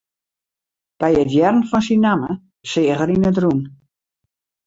[1.03, 2.31] By it hearren fan syn namme
[2.71, 3.61] seach er yn it rûn.